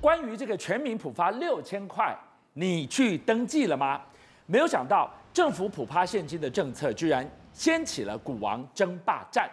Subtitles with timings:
[0.00, 2.16] 关于这个全民普发六千块，
[2.54, 4.00] 你去登记了吗？
[4.46, 9.50] 没有想到政府普发现金的政策居然掀起了股王争霸战。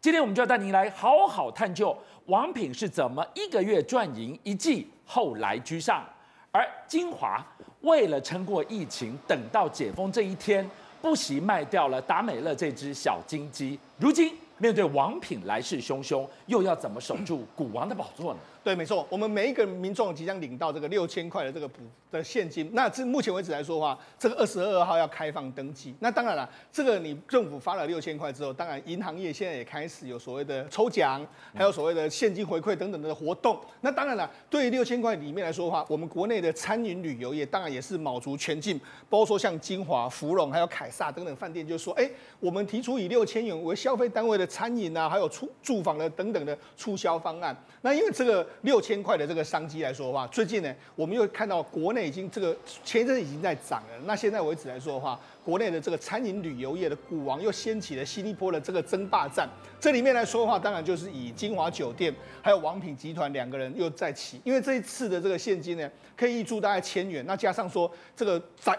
[0.00, 6.04] 今天我们就要带您来好好探究王品是怎么一个月赚赢一季，后来居上，
[6.52, 7.44] 而精华
[7.80, 10.68] 为了撑过疫情，等到解封这一天，
[11.02, 13.76] 不惜卖掉了达美乐这只小金鸡。
[13.98, 18.40] 如今面对王品来势汹汹，又要怎么守住股王的宝座呢？
[18.68, 21.76] 对，没错，我们每一个民众即将领到这个六千块的这个补
[22.10, 22.68] 的现金。
[22.74, 25.94] 那至目前为止来说的话，这个二十二号要开放登记。
[26.00, 33.58] 那当然了，这个你政府发了六千块之后，当然银行业现在也开始有所谓的抽奖，还有所谓的现金回馈等等的活动。
[33.80, 38.78] 那当然了，对于六千块里面来说的话，我们国内的餐饮旅游业当然也是卯足全劲，
[39.08, 42.06] 包括说像金华、芙蓉还有凯撒等等饭店，就是说，哎，
[42.38, 47.56] 我们提出以六千元为消费单位的餐饮啊，还有出住房的等等的促销方案。
[47.80, 48.46] 那因为这个。
[48.62, 53.98] 六千块的这个商机来说的话，最近呢，我们又看到国内已经这个前一阵已经在涨了。
[54.04, 59.48] 那现在为止来说的话，国内的这个餐饮旅游业的股王又掀起了新一波的这个争霸战。
[59.80, 68.78] 这里面来说的话，当然就是以金华酒店还有王品集团两个人又在起，因为这一次的这个现金呢，可以挹注大概千元，那加上说这个在。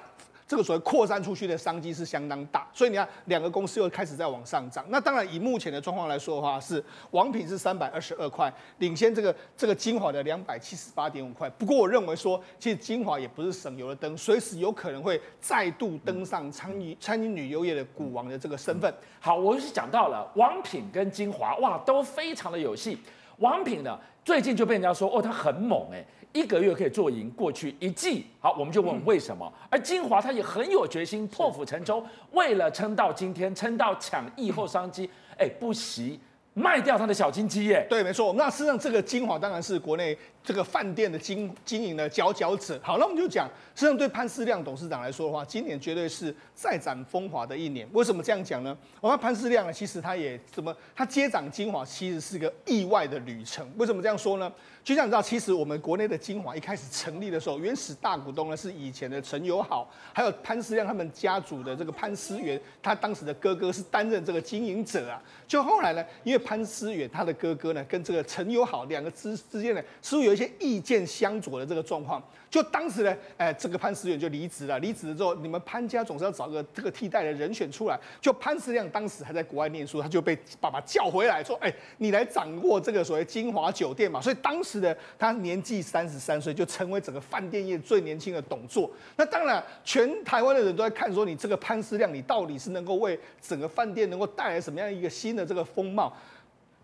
[0.50, 4.84] 这个所谓扩散出去的商机是相当大，所以你看两个公司又开始在往上涨。
[4.90, 11.48] 那当然以目前的状况来说的话，是王品是三百二十二块，领先这个这个晶华的两百七十八点五块。
[11.52, 18.92] 不过我认为说，其实晶华也不是省油的灯，随时有可能会再度登上餐饮餐饮旅游业的股王的这个身份。
[19.20, 22.98] 好，我是讲到了王品跟晶华，哇，都非常的有戏。
[23.38, 23.98] 王品呢，
[24.30, 26.06] 最近就被人家说哦，他很猛哎。
[26.34, 29.52] 一个月可以做赢过去一季，好，我们就问为什么？
[29.56, 36.20] 嗯、而金华他也很有决心，破釜沉舟，为了撑到今天，撑到抢疫后商机，哎、嗯，不惜
[36.54, 37.84] 卖掉他的小金鸡耶。
[37.90, 38.32] 对，没错。
[38.34, 40.16] 那事实上，这个精华当然是国内
[40.50, 42.80] 这个饭店的经经营的佼佼者。
[42.82, 47.88] 好，那我们就讲，实际上对潘思亮董事长来说的话，今年绝对是再展风华的一年。
[47.94, 48.76] 为什么这样讲呢？
[49.00, 53.72] 我看潘思亮呢，其实他也怎么，他接掌精华其实是个意外的旅程。
[53.78, 54.52] 为什么这样说呢？
[54.84, 65.22] 就像你知道，其实我们国内的精华一开始成立的时候，原始大股东呢是以前的陈友好，还有潘思亮他们家族的这个潘思源，他当时的哥哥是担任这个经营者啊。
[65.48, 72.24] 就后来呢，因为潘思源他的哥哥呢跟这个陈友好两个之之间呢，似乎有些意见相左的这个状况。
[72.50, 74.80] 就当时呢，哎，这个潘思远就离职了。
[74.80, 78.00] 离职了之后，你们潘家总是要找个这个替代的人选出来。
[78.20, 88.90] 就潘思亮当时还在国外念书，他就被爸爸叫回来，说：“哎，你来掌握这个所谓金华酒店嘛。”所以当时的他年纪三十三岁，就成为整个饭店业最年轻的董座。
[89.16, 96.12] 那当然，全台湾的人都在看说，你这个潘思亮，你到底是能够为整个饭店能够带来什么样一个新的这个风貌？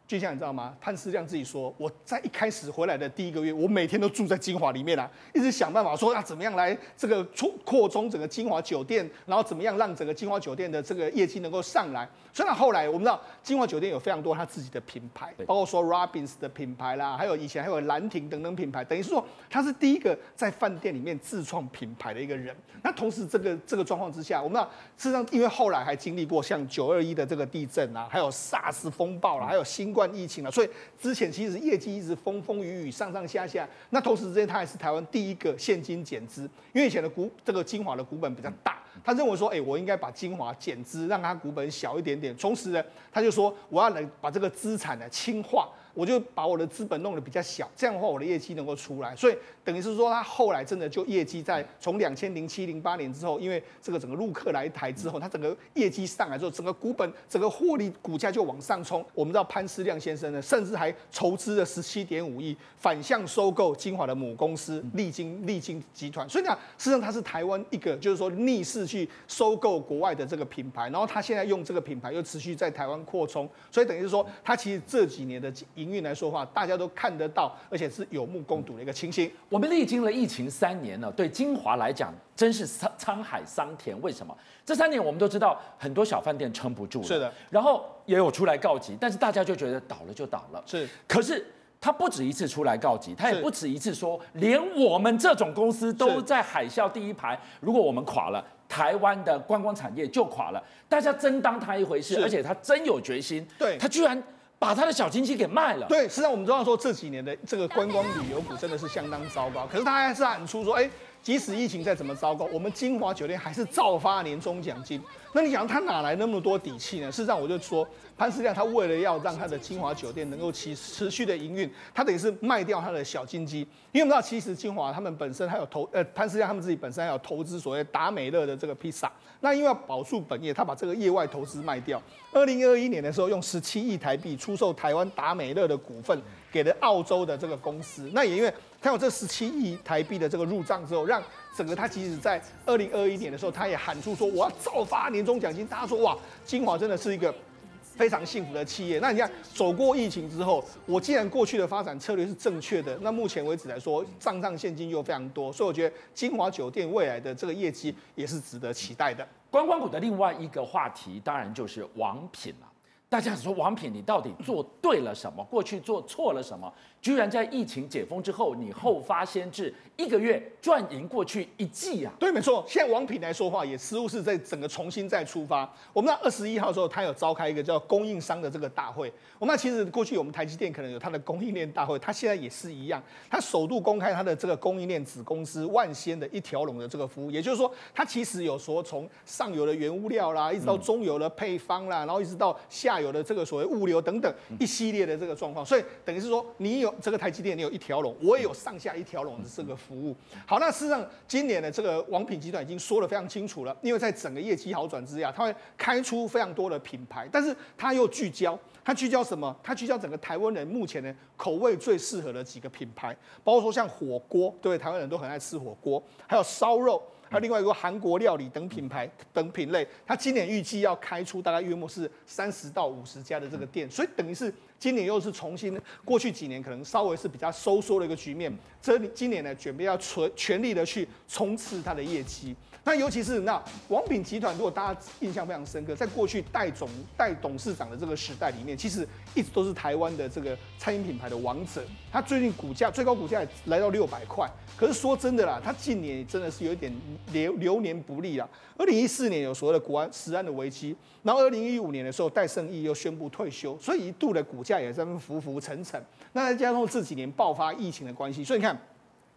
[0.08, 0.76] 就像你知道吗？
[0.80, 12.08] 潘思亮自己说，我在一开始回来的第一个月，我每天都住在金华里面啊，一直想办法说要怎么样来这个扩扩充整个金华酒店，然后怎么样让整个金华酒店的这个业绩能够上来。
[12.32, 22.56] 虽然后来我们知道金华酒店有非常多他自己的品牌，包括说 Robins 的品牌啦，还有以前还有兰亭等等品牌，等于是说他是第一个在饭店里面自创品牌的一个人。
[22.84, 30.70] 那同时这个这个状况之下，我们知道事实上因为后来还经历过像九二一的这个地震啊，还有 SARS 风暴啦，还有新冠疫情了，所以
[31.02, 33.66] 之前其实业绩一直风风雨雨，上上下下。
[33.92, 36.42] 那同时之间，他还是台湾第一个现金减资，
[36.74, 42.36] 因为以前的股这个精华的股本比较大，他认为说，哎，我应该把精华减资，让它股本小一点点。
[42.36, 45.70] 同时呢，他就说，我要能把这个资产呢轻化。
[45.96, 59.04] 我就把我的资本弄得比较小，这样的话我的业绩能够出来，所以等于是说他后来真的就业绩在从两千零七零八年之后，因为这个整个陆客来台之后，他整个业绩上来之后，整个股本、整个获利、股价就往上冲。
[59.14, 66.28] 我们知道潘思亮先生呢，甚至还筹资了十七点五亿反向收购金华的母公司丽晶丽晶集团。
[66.28, 79.32] 所以呢，实际上他是台湾一个就是说逆势去收购国外的这个品牌，然后他现在用这个品牌又持续在台湾扩充，所以等于是说他其实这几年的营运来说话，大家都看得到，而且是有目共睹的一个情形。
[79.50, 84.00] 我们历经了疫情三年了，对金华来讲真是沧沧海桑田。
[84.02, 84.36] 为什么？
[84.66, 90.64] 这三年我们都知道很多小饭店撑不住了，是的，然后也有出来告急，但是大家就觉得倒了就倒了。
[90.66, 91.46] 是，可是
[91.80, 100.64] 他不止一次出来告急，他也不止一次说，连我们这种公司都在海啸第一排，如果我们垮了，台湾的观光产业就垮了。
[100.90, 103.48] 大家真当他一回事，而且他真有决心。
[103.60, 104.22] 对，他居然。
[104.58, 105.86] 把他的小金鸡给卖了。
[105.88, 109.68] 对，实际上我们都要说这几年的这个观光旅游股真的是相当糟糕。
[109.68, 110.90] 可是他还是喊出说，哎，
[111.26, 115.02] 即使疫情再怎么糟糕，我们金华酒店还是照发年终奖金。
[115.34, 117.12] 那你想他哪来那么多底气呢？
[117.12, 117.86] 事实上，我就说
[118.16, 123.62] 潘思亮他为了要让他的金华酒店能够持持续的营运，他等于是卖掉他的小金鸡。
[123.92, 129.12] 因为我们知道，其实金华他们本身还有投，呃，潘思亮他们自己本身还有投资所谓达美乐的这个披萨。
[129.42, 132.00] 那因为要保住本业，他把这个业外投资卖掉。
[132.32, 136.22] 二零二一年的时候，用十七亿台币出售台湾达美乐的股份。
[136.52, 138.54] 给了澳洲的这个公司，那也因为
[138.86, 141.20] 他有这十七亿台币的这个入账之后，让
[141.58, 145.66] 整个他即使在二零二一年的时候，他也喊出说我要照发年终奖金。
[145.66, 146.16] 大家说哇，
[146.46, 147.34] 金华真的是一个
[147.82, 149.00] 非常幸福的企业。
[149.00, 159.28] 那你看走过疫情之后，我既然过去的发展策略是正确的，那目前为止来说账上现金又非常多，所以我觉得金华酒店未来的这个业绩也是值得期待的。
[159.50, 162.68] 观光股的另外一个话题，当然就是王品了。
[163.08, 165.44] 大家说王品，你到底做对了什么？
[165.46, 166.72] 过去做错了什么？
[167.02, 172.12] 居然在疫情解封之后，你后发先至，一个月赚赢过去一季啊！
[172.20, 172.66] 对，没错。
[172.68, 175.72] 现在王品来说话，也似乎是在整个重新再出发。
[175.94, 179.14] 我们在二十一号的时候，他有召开一个叫供应商的这个大会。
[179.38, 187.30] 我们那其实过去我们台积电可能有它的供应链大会，它现在也是一样，它首度公开它的这个供应链子公司万仙的一条龙的这个服务。
[187.30, 195.66] 也就是说，它其实有说从上游的原物料啦，一直到中游的配方啦，然后一直到下游的这个所谓物流等等一系列的这个状况。
[195.66, 196.94] 所以等于是说，你有。
[197.02, 200.16] 这个台积电，你有一条龙，我也有上下一条龙的这个服务。
[200.48, 209.56] 好，那事实上，今年的这个王品集团已经说得非常清楚了，因为在整个业绩好转之下，它会开出非常多的品牌，但是它又聚焦，它聚焦什么？
[209.62, 217.04] 它聚焦整个台湾人目前的口味最适合的几个品牌，包括说像火锅，对，台湾人都很爱吃火锅，还有烧肉。
[217.36, 228.50] 还有另外一个韩国料理等品牌等品类，它今年预计要开出大概约莫是三十到五十家的这个店，所以等于是今年又是重新，过去几年可能稍微是比较收缩的一个局面，
[228.82, 232.56] 这今年呢准备要全全力的去冲刺它的业绩。
[232.86, 236.88] 那尤其是那王品集团，如果大家印象非常深刻，在过去戴总
[237.18, 241.84] 戴董事长的这个时代里面，其实一直都是台湾的这个餐饮品牌的王者。
[242.12, 244.48] 它最近股价最高股价来到六百块，
[244.78, 246.94] 可是说真的啦，它近年真的是有一点
[247.34, 248.48] 流流年不利啦。
[248.78, 256.00] 二零一四年有所谓的国安食安的危机，然后二零一五年的时候戴胜义又宣布退休，所以一度的股价也在那浮浮沉沉。
[256.34, 258.80] 那再加上这几年爆发疫情的关系，所以你看。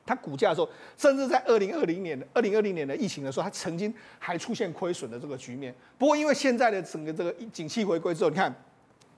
[0.08, 5.74] 它股价的时候，甚至在二零二零年、二零二零年的疫情的时候，它曾经还出现亏损的这个局面。
[5.98, 8.50] 不过，因为现在的整个这个景气回归之后，你看，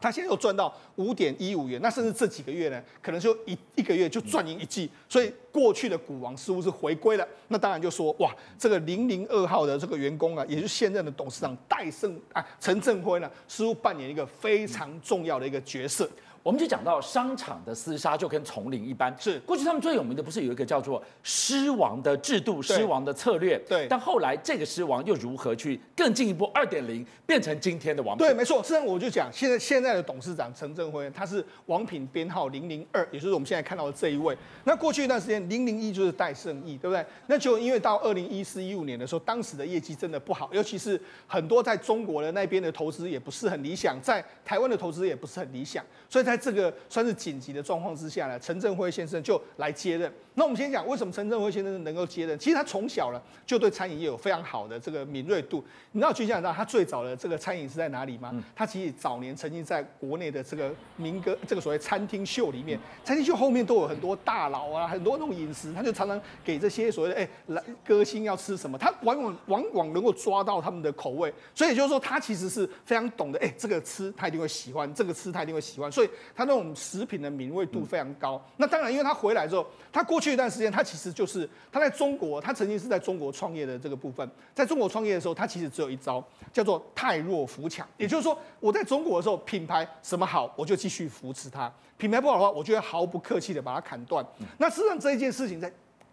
[0.01, 4.91] 它现在又赚到五点一五元，那甚至这几个月呢，可能就一一个月就赚赢一季。
[5.09, 7.29] 所以，过去的股王似乎是回归了。
[7.49, 16.11] 那当然就说，哇，这个零零二号的这个员工啊，也就是现任的董事长戴胜啊陈正辉呢，似乎扮演一个非常重要的一个角色。
[16.43, 23.87] 我们就讲到商场的厮杀就跟丛林一般，是过去他们最有名的不是有一个叫做狮王的制度、狮王的策略，对。
[23.89, 28.27] 但后来这个狮王又如何去更进一步二点零变成今天的王品？
[28.27, 28.63] 对，没错。
[28.63, 34.37] 实际上我就讲，现在现在的董事长陈振辉，他是王品编号零零二，也就是我们现在看到的这一位。
[34.65, 37.05] 那过去一段时间零零一就是戴胜益，对不对？
[37.27, 47.11] 那就因为到二零一四一五年的时候，当时的业绩真的不好，尤其是很多在中国的那边的投资也不是很理想，在台湾的投资也不是很理想，所以在这个算是。
[47.21, 50.11] 紧急的状况之下呢，陈振辉先生就来接任。
[50.35, 52.39] 那我们先讲为什么陈振辉先生能够接任？
[52.39, 55.63] 其实他从小呢就对餐饮业有非常好的这个敏锐度。
[55.93, 58.33] 你知道，就像他最早的这个餐饮是在哪里吗？
[58.55, 71.31] 他其实早年曾经在国内的这个民歌这个所谓餐厅秀里面，餐厅秀后面都有很多大佬啊，很多那种饮食，他就常常给这些所谓的哎来歌星要吃什么，他往往往往能够抓到他们的口味。
[71.55, 75.91] 所以就是说，他其实是非常懂得哎这个吃他一定会喜欢，这个吃他一定会喜欢。
[75.91, 78.41] 所以他那种食品的敏锐度非常高。
[78.57, 84.29] 那当然，因为他回来之后，他过去一段时间，他其实就是他在中国，他曾经是在中国创业的这个部分。
[84.55, 86.23] 在中国创业的时候，他其实只有一招，
[86.53, 87.87] 叫做太弱扶强。
[87.97, 94.25] 也就是说，我在中国的时候，品牌什么好，我就继续扶持它；品牌不好的话，我就会毫不客气的把它砍断。
[94.59, 95.73] 那事实上，这一件事情在。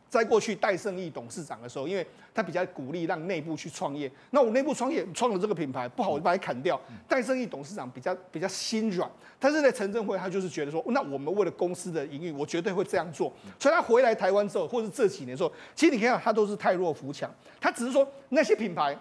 [0.10, 6.80] 在过去戴胜义董事长的时候，因为他比较鼓励让内部去创业，那我内部创业创了这个品牌不好，我就把它砍掉。
[7.08, 9.10] 戴胜义董事长比较比较心软，
[9.40, 13.32] 但是在陈振辉他就是觉得说，那我们为了公司的营运，我绝对会这样做。
[13.60, 18.98] 所以他回来台湾之后，或是这几年的时候，其实你看他都是太弱扶强，他只是说那些品牌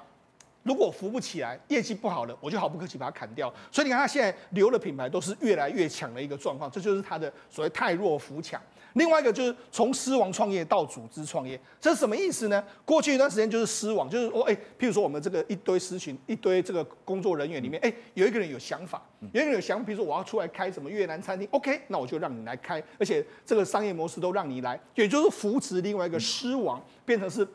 [0.66, 3.52] 如果扶不起来，业绩不好了，我就毫不客气把它砍掉。
[3.70, 8.60] 所以你看他现在留的品牌都是越来越强的一个状况，这就是他的所谓太弱扶强。
[8.94, 12.64] 另外一个就是从狮王创业到组织创业，这是什么意思呢？
[12.84, 27.46] 过去一段时间就是狮王，就是说，哎，譬如说我们这个一堆狮群、一堆这个工作人员里面，哎，有一个人有想法，有一个人有想法，比如说我要出来开什么越南餐厅，OK，那我就让你来开，而且这个商业模式都让你来，也就是扶持另外一个狮王，变成是。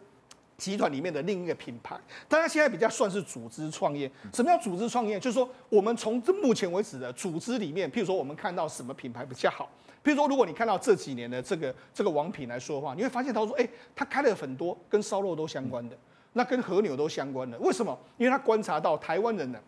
[0.62, 4.10] 集团里面的另一个品牌，但它现在比较算是组织创业。
[4.32, 5.20] 什么叫组织创业？
[5.20, 9.68] 就是说，我们从这目前为止的组织里面，譬如说，我们看到什么品牌比较好，
[10.04, 15.98] 譬如说，如果你看到这几年的这个这个王品来说的话，你会发现他说，哎，他开了很多跟烧肉都相关的，
[16.34, 17.58] 那跟和牛都相关的。
[17.58, 17.98] 为什么？
[18.20, 19.60] 因为他观察到台湾人呢。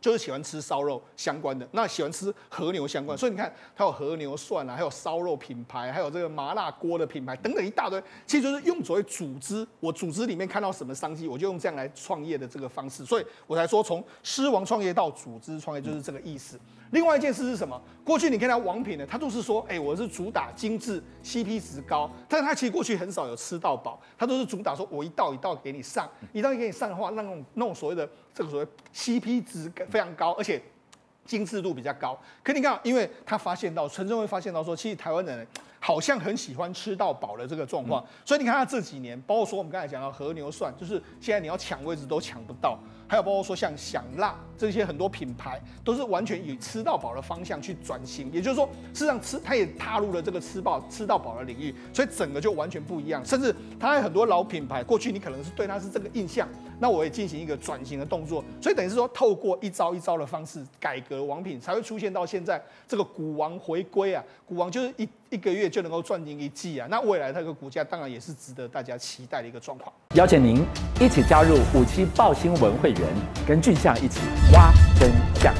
[0.00, 16.58] 就是喜欢吃烧肉相关的，那喜欢吃和牛相关，所以你看它有和牛涮啊，还有烧肉品牌，还有这个麻辣锅的品牌等等一大堆，其实就是用所谓组织，我组织里面看到什么商机，我就用这样来创业的这个方式，所以我才说从狮王创业到组织创业就是这个意思。
[16.90, 17.80] 另外一件事是什么？
[18.04, 30.62] 过去你看他王品呢，他都是说，哎，我是主打精致，CP 值高，但是他其实过去很少有吃到饱，他都是主打说我一道一道给你上，一道给你上的话，那种那种所谓的这个所谓 CP 值非常高，而且
[31.24, 32.18] 精致度比较高。
[32.42, 35.46] 可你看，因为他发现到陈正会发现到说，其实台湾人
[35.80, 42.78] 好像很喜欢吃到饱的这个状况，所以你看他这几年，包括说我们刚才讲到和牛涮，就是现在你要抢位置都抢不到。
[43.10, 53.24] 还有包括说像享辣这些很多品牌，都是完全以吃到饱的方向去转型，也就是说，事实上吃它也踏入了这个吃饱吃到饱的领域，所以整个就完全不一样。
[53.24, 56.46] 甚至它还有很多老品牌，过去你可能是对它是这个印象，
[56.78, 69.92] 那我也进行一个转型的动作，所以等于是说透过一招一招的方式改革王品，才会出现到现在这个股王回归啊，股王就是一一个月就能够赚进一季啊，那未来它这个股价当然也是值得大家期待的一个状况。
[70.14, 70.64] 邀请您
[71.00, 73.02] 一起加入五七报新闻会员，
[73.46, 74.20] 跟俊相一起
[74.52, 75.54] 挖真相。